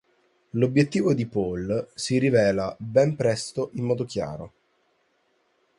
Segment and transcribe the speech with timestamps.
[0.55, 4.51] L'obiettivo di Paul si rivela ben presto in modo chiaro.